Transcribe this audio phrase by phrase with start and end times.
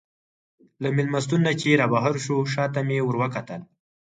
[0.81, 3.61] له مېلمستون نه چې رابهر شوو، شا ته مې وروکتل.